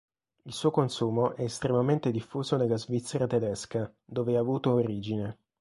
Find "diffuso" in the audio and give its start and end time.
2.09-2.57